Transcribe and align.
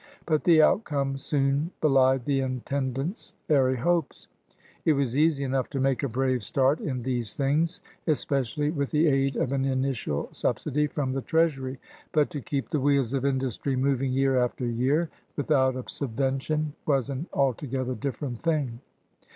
But 0.25 0.45
the 0.45 0.63
outcome 0.63 1.15
soon 1.15 1.69
belied 1.79 2.25
tbe 2.25 2.41
intendant's 2.43 3.35
airy 3.47 3.75
hopes. 3.77 4.27
It 4.83 4.93
was 4.93 5.15
easy 5.15 5.43
enough 5.43 5.69
to 5.69 5.79
make 5.79 6.01
a 6.01 6.09
brave 6.09 6.41
start 6.43 6.79
in 6.79 7.03
these 7.03 7.35
things, 7.35 7.81
especially 8.07 8.71
with 8.71 8.89
the 8.89 9.05
aid 9.05 9.35
of 9.35 9.51
an 9.51 9.63
initial 9.63 10.27
subsidy 10.31 10.87
from 10.87 11.13
the 11.13 11.21
treasury; 11.21 11.77
but 12.13 12.31
to 12.31 12.41
keep 12.41 12.69
the 12.69 12.79
wheels 12.79 13.13
of 13.13 13.25
industry 13.25 13.75
moving 13.75 14.11
year 14.11 14.39
after 14.39 14.65
year 14.65 15.11
without 15.35 15.75
a 15.75 15.87
subvention 15.87 16.73
was 16.87 17.11
an 17.11 17.27
altogether 17.31 17.93
different 17.93 18.41
thing. 18.41 18.79